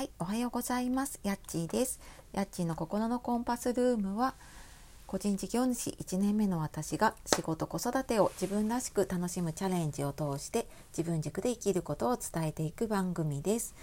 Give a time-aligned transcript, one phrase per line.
[0.00, 1.20] はい、おはようございます。
[1.22, 2.00] やっちーです。
[2.32, 4.32] やっちーの心のコンパスルームは
[5.06, 10.66] 個人事業主1年目の私が仕事子育てを自分らしく楽しむチャレンジを通して
[10.96, 13.74] 自分軸で生きることを伝えていく番組です。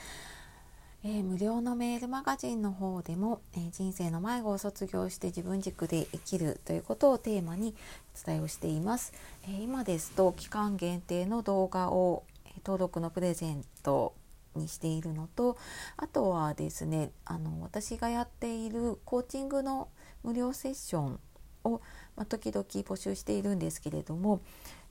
[1.03, 7.75] えー、無料のメールマガジンの方でも、えー、人生の迷子を卒業して自分軸で生きるということをテーマに
[8.23, 9.13] お伝えをしています。
[9.43, 12.23] えー、今ですと期間限定の動画を
[12.65, 14.15] 登録のプレゼント
[14.55, 15.57] にしているのと
[15.97, 19.89] あとはですねあの私がやっているコーチングの
[20.23, 21.19] 無料セッション
[21.63, 21.81] を、
[22.15, 24.41] まあ、時々募集しているんですけれども、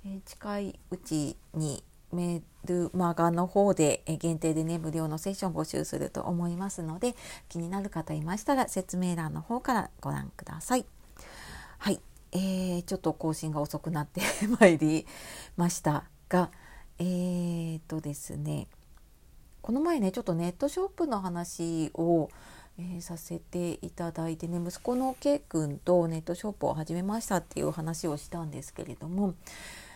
[0.05, 7.15] えー、近いうちにメールマガの方で限定でね無料のセッション募集すると思いますので
[7.49, 10.87] 気になる方いましたら説明欄の方からご覧ください。
[11.79, 12.01] はい、
[12.33, 14.23] えー、ちょっと更新が遅くなって
[14.61, 15.07] まいり
[15.57, 16.51] ましたが
[16.99, 18.69] えー、とですね
[19.67, 22.31] この前ねちょっとネットショップの話を、
[22.79, 29.35] えー、させていただいてね息子の K 君とネットショップを始めましたっていう話をしたんですけれども、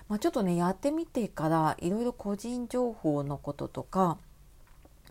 [0.08, 4.18] まあ、ちょっとねやってみてからいろいろ個人情報のこととか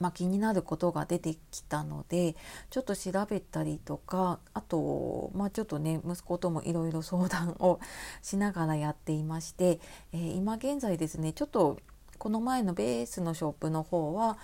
[0.02, 2.36] まあ、気になることが出てきたので
[2.70, 7.80] ちょっと調べたりとかあと、まあ、ちょっとね息子ともいろいろ相談を
[8.22, 9.80] しながらやっていまして、
[10.14, 11.80] えー、今現在ですねちょっと
[12.20, 14.38] この前のベースのショップの方は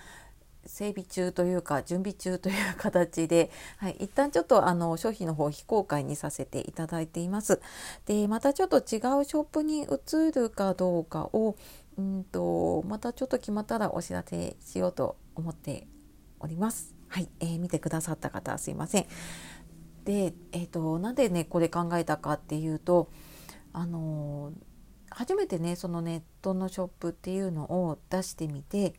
[0.66, 7.62] 整備中というか準備中という形で、 はい、一旦ちょっとあの商品の方非公開にさせていただいています。
[8.06, 11.56] でまたちょっと違うショップに移るかどうかを
[11.98, 15.88] うんとまたちょっと決まったらお知らせしようと思って
[16.40, 16.96] おります。
[17.10, 19.06] はい、えー、見てくださった方すいません。
[20.06, 23.10] で、えーと、なんでねこれ考えたかっていうと
[23.74, 24.75] あのー
[25.16, 28.94] 初めてねそのネットのショップっていうのを出してみて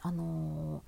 [0.00, 0.82] あの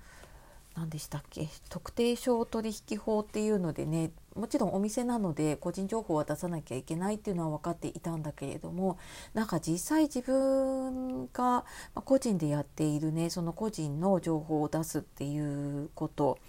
[0.75, 8.97] 何でしたっけ特定商取引法っていうのでねもちろんお店なので個人情報は出さなきゃいけないっていうのは分かっていたんだけれども
[9.35, 11.63] なんか実際自分が
[11.93, 16.39] 個人でやっているねその個人の情報を出すっていうこと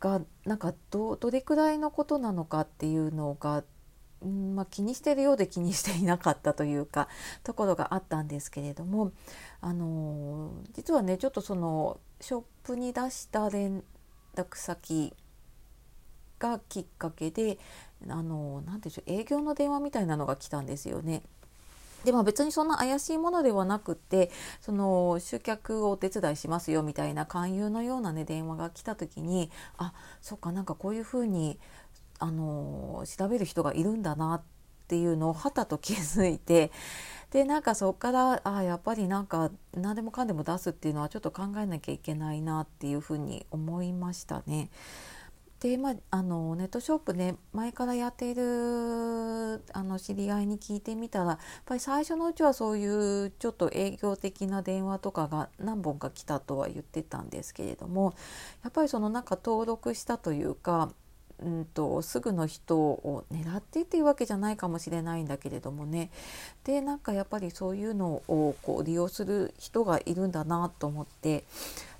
[0.00, 3.64] がなんかどれくらいのことなのかっていうのが
[4.28, 7.08] んまあ、気にしてるようで気にしていなかったというか
[7.42, 9.12] ところがあったんですけれども、
[9.60, 13.82] あのー、実はねちょっとそのショップに出した連
[14.34, 15.14] 絡先
[16.38, 17.58] がきっかけで、
[18.08, 21.22] あのー、なんでしょう営業の電話みたいなのが来たんですよね。
[22.04, 24.30] でも別にそんな怪しいものではなくって
[24.60, 31.58] その集客をお手伝いしますよみたいな勧誘のようなね電話が来た時にあそっかなんかこういうふうに
[32.22, 34.42] あの調べる人がいるんだなっ
[34.86, 36.70] ていうのをはたと気づいて
[37.32, 44.70] でなんかそこからあやっぱりなんか何でもかんでも出すっていうのはちょっと考えなきゃいけないなっていうふうに思いましたね。
[45.58, 58.14] でまあ、あのネットショップね前からやっているあの知り合いに聞いてみたらやっぱり最初のうちはそういうちょっと営業的な電話とかが何本か来たとは言ってたんですけれども
[58.64, 60.92] やっぱりそのなんか登録したというか
[61.44, 66.10] うんと、すぐの人を狙ってっていうわけじゃないかもしれないんだけれどもね。
[66.64, 71.44] でなんかやっぱりそういうのをこう利用する人がいるんだなと思って。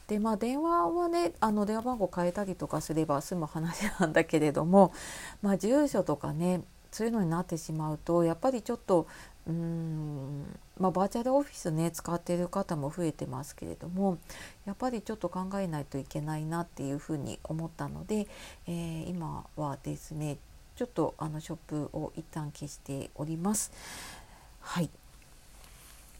[0.09, 4.93] でまあ電話はねあの電話番号変えたりとかすれば済む話なんだけれども、
[5.41, 9.09] まあ、住所とかねそういうのになってしまうとやっぱりちょっと
[9.47, 10.45] うん
[10.79, 14.19] まあ、バーチャルオフィスね使っている方も増えてますけれども
[14.67, 18.29] やっぱりちょっと考えないといけないなっていうふうに思ったので、
[18.69, 20.39] えー、今はですね
[20.77, 23.73] ちょっとあのショップを一旦消しております。
[24.61, 24.89] はい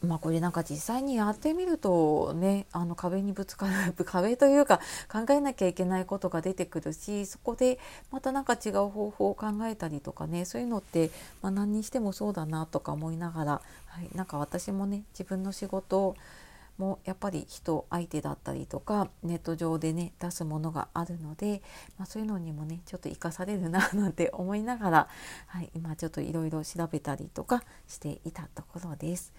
[0.03, 4.79] まあこれなんか実際にやってみるとねあの壁にぶつかる 壁というか
[5.11, 7.79] 考えなきゃいけないことが出てくるしそこで
[8.11, 11.09] また何か違う方法を考えたりとかねそういうのって、
[11.41, 16.15] まあ、何にしてもそうだなとか思いながら、はい、なんか私もね自分の仕事
[16.77, 21.61] もやっぱり人相手だったりとかネット上でね出すものがあるので、
[21.97, 25.07] まあ、そういうのにもねちょっと生かされるななんて思いながら、
[25.47, 29.33] はい、今ちょっといろいろ調べたりとかしていたところです。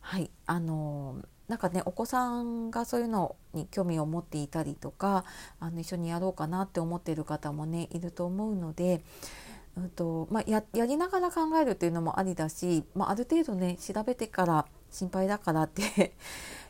[0.00, 0.30] はい。
[0.46, 5.24] あのなんかねお子さんがそういうのに興味を持っていたりとか
[5.58, 9.02] あの一緒にやろうかなって思っている方もねいると思うので、
[9.76, 16.14] うんとまあ、ややりながら考えるっていうのもありだし、まあ、ある程度ね調べてから心配だからって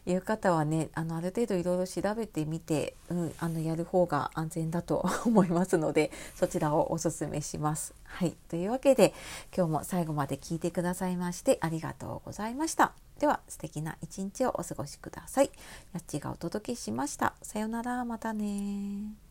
[0.07, 7.95] いう方はねあのある程度いろいろ調べてみて、うん、あのやる方が安全だと 思いますのでそちらをおすすめします。
[8.05, 9.15] はい、というわけで
[9.57, 12.93] 今日も最後まで聞いてくださいましてありがとうございました。
[13.19, 15.51] では素敵な一日をお過ごしください。
[15.93, 17.35] やっちがお届けしました。
[17.43, 19.30] さようならまたね